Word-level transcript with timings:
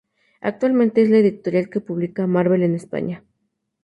Actualmente 0.39 1.03
es 1.03 1.11
la 1.11 1.17
editorial 1.19 1.69
que 1.69 1.79
publica 1.79 2.23
a 2.23 2.25
Marvel 2.25 2.63
en 2.63 2.73
España. 2.73 3.23